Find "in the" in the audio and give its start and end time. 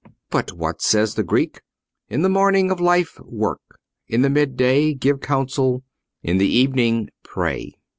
2.09-2.27, 4.07-4.31, 6.23-6.49